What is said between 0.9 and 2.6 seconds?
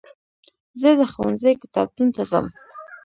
د ښوونځي کتابتون ته ځم.